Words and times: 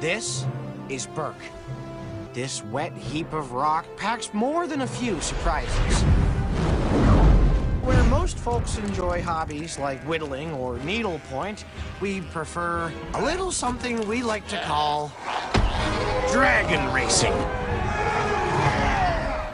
This 0.00 0.46
is 0.88 1.08
Berk. 1.08 1.34
This 2.32 2.62
wet 2.66 2.96
heap 2.96 3.32
of 3.32 3.50
rock 3.50 3.84
packs 3.96 4.32
more 4.32 4.68
than 4.68 4.82
a 4.82 4.86
few 4.86 5.20
surprises. 5.20 6.02
Where 7.82 8.04
most 8.04 8.38
folks 8.38 8.78
enjoy 8.78 9.22
hobbies 9.22 9.76
like 9.76 10.00
whittling 10.04 10.52
or 10.52 10.78
needlepoint, 10.78 11.64
we 12.00 12.20
prefer 12.20 12.92
a 13.14 13.24
little 13.24 13.50
something 13.50 14.06
we 14.06 14.22
like 14.22 14.46
to 14.48 14.60
call 14.66 15.10
dragon 16.30 16.94
racing. 16.94 17.32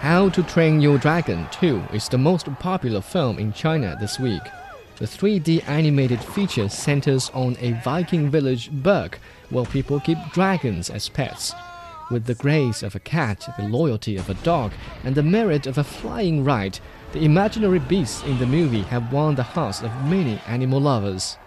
How 0.00 0.28
to 0.28 0.42
Train 0.42 0.78
Your 0.82 0.98
Dragon 0.98 1.48
2 1.52 1.84
is 1.94 2.10
the 2.10 2.18
most 2.18 2.52
popular 2.56 3.00
film 3.00 3.38
in 3.38 3.50
China 3.54 3.96
this 3.98 4.20
week. 4.20 4.42
The 4.96 5.06
3D 5.06 5.68
animated 5.68 6.20
feature 6.20 6.68
centers 6.68 7.28
on 7.34 7.56
a 7.60 7.72
Viking 7.82 8.30
village 8.30 8.70
Berk 8.70 9.18
where 9.50 9.64
people 9.64 9.98
keep 9.98 10.18
dragons 10.32 10.88
as 10.88 11.08
pets. 11.08 11.52
With 12.12 12.26
the 12.26 12.36
grace 12.36 12.84
of 12.84 12.94
a 12.94 13.00
cat, 13.00 13.48
the 13.58 13.66
loyalty 13.66 14.16
of 14.16 14.30
a 14.30 14.34
dog, 14.34 14.72
and 15.02 15.16
the 15.16 15.22
merit 15.22 15.66
of 15.66 15.78
a 15.78 15.84
flying 15.84 16.44
ride, 16.44 16.78
the 17.12 17.24
imaginary 17.24 17.80
beasts 17.80 18.22
in 18.22 18.38
the 18.38 18.46
movie 18.46 18.82
have 18.82 19.12
won 19.12 19.34
the 19.34 19.42
hearts 19.42 19.82
of 19.82 19.90
many 20.04 20.38
animal 20.46 20.80
lovers. 20.80 21.38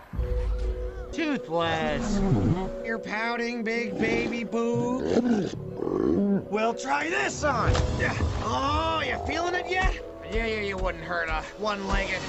Toothless. 1.13 2.19
You're 2.83 2.99
pouting, 2.99 3.63
big 3.63 3.97
baby 3.97 4.43
boo. 4.43 5.53
We'll 6.49 6.73
try 6.73 7.09
this 7.09 7.45
on. 7.45 7.71
Oh, 8.43 9.01
you 9.05 9.17
feeling 9.25 9.55
it 9.55 9.69
yet? 9.69 10.03
Yeah, 10.31 10.45
yeah, 10.45 10.61
you 10.61 10.77
wouldn't 10.77 11.03
hurt 11.03 11.29
a 11.29 11.41
one-legged. 11.57 12.19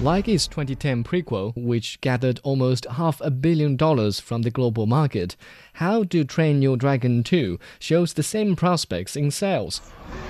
Like 0.00 0.28
its 0.28 0.46
2010 0.46 1.04
prequel, 1.04 1.52
which 1.56 2.00
gathered 2.00 2.38
almost 2.42 2.84
half 2.84 3.20
a 3.22 3.30
billion 3.30 3.76
dollars 3.76 4.20
from 4.20 4.42
the 4.42 4.50
global 4.50 4.86
market, 4.86 5.36
How 5.74 6.04
to 6.04 6.24
Train 6.24 6.60
Your 6.60 6.76
Dragon 6.76 7.22
2 7.22 7.58
shows 7.78 8.12
the 8.12 8.22
same 8.22 8.56
prospects 8.56 9.16
in 9.16 9.30
sales. 9.30 9.80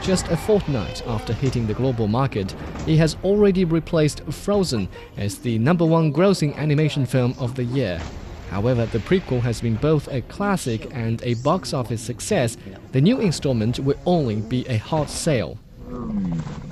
Just 0.02 0.28
a 0.28 0.36
fortnight 0.36 1.04
after 1.06 1.32
hitting 1.32 1.66
the 1.66 1.74
global 1.74 2.06
market, 2.08 2.54
it 2.86 2.96
has 2.98 3.16
already 3.24 3.64
replaced 3.64 4.22
Frozen 4.24 4.88
as 5.16 5.38
the 5.38 5.58
number 5.58 5.84
one 5.84 6.12
grossing 6.12 6.54
animation 6.56 7.04
film 7.04 7.34
of 7.38 7.54
the 7.56 7.64
year. 7.64 8.00
However, 8.50 8.86
the 8.86 8.98
prequel 8.98 9.40
has 9.40 9.60
been 9.60 9.74
both 9.76 10.08
a 10.08 10.22
classic 10.22 10.88
and 10.94 11.22
a 11.22 11.34
box 11.34 11.74
office 11.74 12.00
success. 12.00 12.56
The 12.92 13.00
new 13.00 13.20
installment 13.20 13.78
will 13.80 13.98
only 14.06 14.36
be 14.36 14.66
a 14.68 14.76
hot 14.76 15.10
sale. 15.10 15.58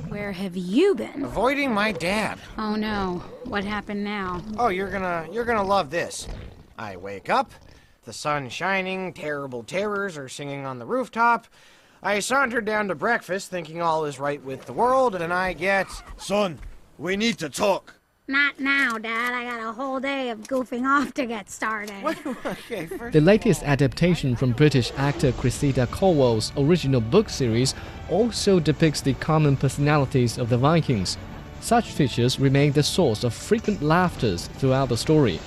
Where 0.08 0.32
have 0.32 0.56
you 0.56 0.94
been? 0.94 1.24
Avoiding 1.24 1.72
my 1.72 1.92
dad. 1.92 2.38
Oh 2.56 2.76
no, 2.76 3.22
what 3.44 3.64
happened 3.64 4.04
now? 4.04 4.42
Oh, 4.58 4.68
you're 4.68 4.90
gonna 4.90 5.26
you're 5.32 5.44
gonna 5.44 5.64
love 5.64 5.90
this. 5.90 6.28
I 6.78 6.96
wake 6.96 7.28
up, 7.28 7.52
the 8.04 8.12
sun's 8.12 8.52
shining, 8.52 9.12
terrible 9.12 9.62
terrors 9.62 10.16
are 10.16 10.28
singing 10.28 10.64
on 10.64 10.78
the 10.78 10.86
rooftop. 10.86 11.46
I 12.02 12.20
saunter 12.20 12.60
down 12.60 12.88
to 12.88 12.94
breakfast 12.94 13.50
thinking 13.50 13.80
all 13.80 14.04
is 14.04 14.20
right 14.20 14.42
with 14.42 14.66
the 14.66 14.72
world, 14.72 15.14
and 15.14 15.32
I 15.32 15.52
get 15.52 15.86
Son, 16.16 16.58
we 16.98 17.16
need 17.16 17.38
to 17.38 17.48
talk. 17.48 17.94
Not 18.26 18.58
now, 18.58 18.96
Dad. 18.96 19.34
I 19.34 19.44
got 19.44 19.68
a 19.68 19.72
whole 19.72 20.00
day 20.00 20.30
of 20.30 20.40
goofing 20.48 20.86
off 20.86 21.12
to 21.12 21.26
get 21.26 21.50
started. 21.50 22.02
okay, 22.46 22.86
The 22.86 23.20
latest 23.20 23.62
adaptation 23.62 24.34
from 24.34 24.52
British 24.52 24.90
actor 24.96 25.30
Cressida 25.32 25.86
Cowell's 25.88 26.50
original 26.56 27.02
book 27.02 27.28
series 27.28 27.74
also 28.08 28.60
depicts 28.60 29.02
the 29.02 29.12
common 29.14 29.58
personalities 29.58 30.38
of 30.38 30.48
the 30.48 30.56
Vikings. 30.56 31.18
Such 31.60 31.90
features 31.90 32.40
remain 32.40 32.72
the 32.72 32.82
source 32.82 33.24
of 33.24 33.34
frequent 33.34 33.82
laughters 33.82 34.46
throughout 34.56 34.88
the 34.88 34.96
story. 34.96 35.38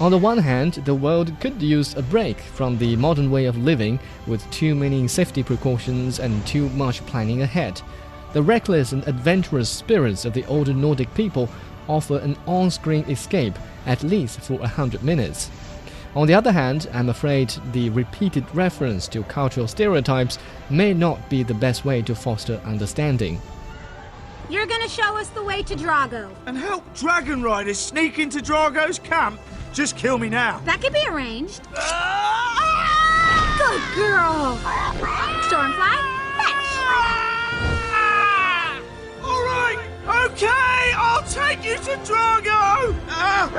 On 0.00 0.10
the 0.10 0.16
one 0.16 0.38
hand, 0.38 0.74
the 0.86 0.94
world 0.94 1.38
could 1.38 1.60
use 1.60 1.94
a 1.94 2.02
break 2.02 2.40
from 2.40 2.78
the 2.78 2.96
modern 2.96 3.30
way 3.30 3.44
of 3.44 3.58
living 3.58 4.00
with 4.26 4.50
too 4.50 4.74
many 4.74 5.06
safety 5.06 5.42
precautions 5.42 6.18
and 6.18 6.46
too 6.46 6.70
much 6.70 7.04
planning 7.04 7.42
ahead. 7.42 7.82
The 8.32 8.42
reckless 8.42 8.92
and 8.92 9.06
adventurous 9.06 9.68
spirits 9.68 10.24
of 10.24 10.32
the 10.32 10.46
older 10.46 10.72
Nordic 10.72 11.12
people 11.14 11.50
offer 11.88 12.18
an 12.18 12.36
on 12.46 12.70
screen 12.70 13.04
escape, 13.04 13.58
at 13.86 14.02
least 14.02 14.40
for 14.40 14.60
a 14.60 14.68
hundred 14.68 15.02
minutes. 15.02 15.50
On 16.14 16.26
the 16.26 16.34
other 16.34 16.52
hand, 16.52 16.88
I'm 16.92 17.08
afraid 17.08 17.54
the 17.72 17.88
repeated 17.90 18.44
reference 18.54 19.08
to 19.08 19.22
cultural 19.24 19.66
stereotypes 19.66 20.38
may 20.68 20.92
not 20.92 21.30
be 21.30 21.42
the 21.42 21.54
best 21.54 21.84
way 21.84 22.02
to 22.02 22.14
foster 22.14 22.60
understanding. 22.64 23.40
You're 24.50 24.66
gonna 24.66 24.88
show 24.88 25.16
us 25.16 25.30
the 25.30 25.42
way 25.42 25.62
to 25.62 25.74
Drago. 25.74 26.30
And 26.44 26.58
help 26.58 26.84
dragon 26.94 27.42
riders 27.42 27.78
sneak 27.78 28.18
into 28.18 28.40
Drago's 28.40 28.98
camp. 28.98 29.40
Just 29.72 29.96
kill 29.96 30.18
me 30.18 30.28
now. 30.28 30.60
That 30.66 30.82
could 30.82 30.92
be 30.92 31.06
arranged. 31.08 31.62
Ah! 31.74 32.52
Good 33.56 33.96
girl. 33.96 34.58
Stormfly, 35.48 36.11
to 41.92 42.12
Drago. 42.12 42.96
Ah! 43.08 43.52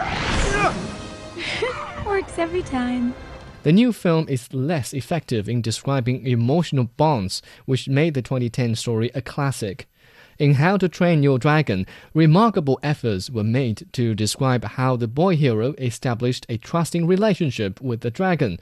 Works 2.05 2.39
every 2.39 2.63
time. 2.63 3.13
The 3.61 3.71
new 3.71 3.93
film 3.93 4.25
is 4.27 4.51
less 4.53 4.93
effective 4.93 5.47
in 5.47 5.61
describing 5.61 6.25
emotional 6.25 6.85
bonds, 6.97 7.41
which 7.65 7.87
made 7.87 8.15
the 8.15 8.21
2010 8.23 8.75
story 8.75 9.11
a 9.13 9.21
classic. 9.21 9.87
In 10.39 10.55
How 10.55 10.77
to 10.77 10.89
Train 10.89 11.21
Your 11.21 11.37
Dragon, 11.37 11.85
remarkable 12.15 12.79
efforts 12.81 13.29
were 13.29 13.43
made 13.43 13.87
to 13.93 14.15
describe 14.15 14.63
how 14.63 14.95
the 14.95 15.07
boy 15.07 15.35
hero 15.35 15.73
established 15.77 16.47
a 16.49 16.57
trusting 16.57 17.05
relationship 17.05 17.79
with 17.81 18.01
the 18.01 18.09
dragon. 18.09 18.59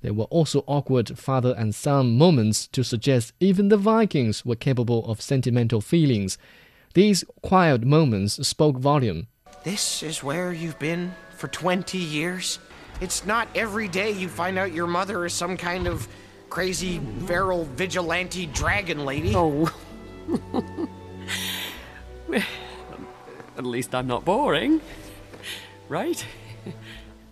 There 0.00 0.14
were 0.14 0.24
also 0.24 0.64
awkward 0.66 1.18
father 1.18 1.54
and 1.58 1.74
son 1.74 2.16
moments 2.16 2.66
to 2.68 2.82
suggest 2.82 3.34
even 3.38 3.68
the 3.68 3.76
Vikings 3.76 4.46
were 4.46 4.56
capable 4.56 5.04
of 5.10 5.20
sentimental 5.20 5.82
feelings. 5.82 6.38
These 6.94 7.24
quiet 7.40 7.84
moments 7.84 8.46
spoke 8.48 8.76
volume. 8.76 9.28
This 9.62 10.02
is 10.02 10.24
where 10.24 10.52
you've 10.52 10.78
been 10.80 11.14
for 11.36 11.46
20 11.46 11.96
years? 11.96 12.58
It's 13.00 13.24
not 13.24 13.46
every 13.54 13.86
day 13.86 14.10
you 14.10 14.28
find 14.28 14.58
out 14.58 14.72
your 14.72 14.88
mother 14.88 15.24
is 15.24 15.32
some 15.32 15.56
kind 15.56 15.86
of 15.86 16.08
crazy, 16.48 17.00
feral, 17.26 17.64
vigilante 17.64 18.46
dragon 18.46 19.04
lady. 19.04 19.32
Oh. 19.36 19.72
At 23.56 23.64
least 23.64 23.94
I'm 23.94 24.08
not 24.08 24.24
boring. 24.24 24.80
Right? 25.88 26.26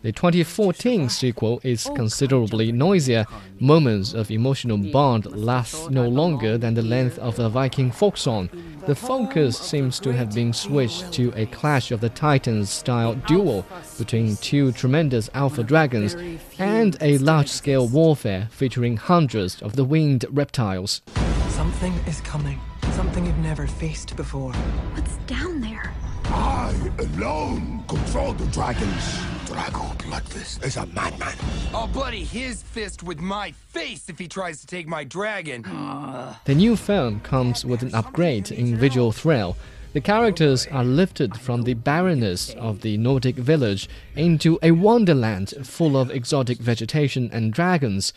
The 0.08 0.12
2014 0.12 1.10
sequel 1.10 1.60
is 1.62 1.84
considerably 1.94 2.72
noisier. 2.72 3.26
Moments 3.60 4.14
of 4.14 4.30
emotional 4.30 4.78
bond 4.78 5.26
last 5.26 5.90
no 5.90 6.08
longer 6.08 6.56
than 6.56 6.72
the 6.72 6.80
length 6.80 7.18
of 7.18 7.38
a 7.38 7.50
Viking 7.50 7.90
folk 7.90 8.16
song. 8.16 8.48
The 8.86 8.94
focus 8.94 9.58
seems 9.58 10.00
to 10.00 10.14
have 10.14 10.34
been 10.34 10.54
switched 10.54 11.12
to 11.12 11.30
a 11.36 11.44
Clash 11.44 11.90
of 11.90 12.00
the 12.00 12.08
Titans 12.08 12.70
style 12.70 13.16
duel 13.26 13.66
between 13.98 14.36
two 14.36 14.72
tremendous 14.72 15.28
alpha 15.34 15.62
dragons 15.62 16.16
and 16.58 16.96
a 17.02 17.18
large 17.18 17.50
scale 17.50 17.86
warfare 17.86 18.48
featuring 18.50 18.96
hundreds 18.96 19.60
of 19.60 19.76
the 19.76 19.84
winged 19.84 20.24
reptiles. 20.30 21.02
Something 21.50 21.92
is 22.06 22.22
coming. 22.22 22.58
Something 22.92 23.26
you've 23.26 23.36
never 23.40 23.66
faced 23.66 24.16
before. 24.16 24.54
What's 24.94 25.16
down 25.26 25.60
there? 25.60 25.92
I 26.24 26.74
alone 26.98 27.84
control 27.86 28.32
the 28.32 28.46
dragons. 28.46 29.37
Drago 29.48 29.96
Bludvist 30.04 30.62
is 30.62 30.76
a 30.76 30.84
madman. 30.88 31.32
Oh, 31.72 31.78
I'll 31.78 31.86
bloody 31.86 32.22
his 32.22 32.62
fist 32.62 33.02
with 33.02 33.18
my 33.18 33.52
face 33.52 34.10
if 34.10 34.18
he 34.18 34.28
tries 34.28 34.60
to 34.60 34.66
take 34.66 34.86
my 34.86 35.04
dragon. 35.04 35.64
Uh. 35.64 36.36
The 36.44 36.54
new 36.54 36.76
film 36.76 37.20
comes 37.20 37.64
with 37.64 37.80
an 37.80 37.94
upgrade 37.94 38.50
in 38.50 38.76
visual 38.76 39.10
thrill. 39.10 39.56
The 39.94 40.02
characters 40.02 40.66
are 40.66 40.84
lifted 40.84 41.34
from 41.40 41.62
the 41.62 41.72
barrenness 41.72 42.52
of 42.56 42.82
the 42.82 42.98
Nordic 42.98 43.36
village 43.36 43.88
into 44.14 44.58
a 44.62 44.72
wonderland 44.72 45.54
full 45.62 45.96
of 45.96 46.10
exotic 46.10 46.58
vegetation 46.58 47.30
and 47.32 47.50
dragons. 47.50 48.12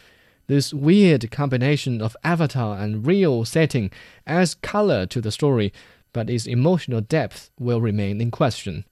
This 0.48 0.74
weird 0.74 1.32
combination 1.32 2.02
of 2.02 2.18
avatar 2.26 2.78
and 2.78 3.08
real 3.08 3.46
setting 3.46 3.90
adds 4.28 4.56
color 4.56 5.06
to 5.06 5.22
the 5.22 5.32
story, 5.32 5.72
but 6.12 6.30
its 6.30 6.46
emotional 6.46 7.00
depth 7.00 7.52
will 7.58 7.80
remain 7.80 8.20
in 8.20 8.32
question. 8.32 8.84